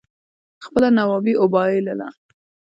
خپله 0.65 0.89
نوابي 0.97 1.33
اوبائلله 1.41 2.07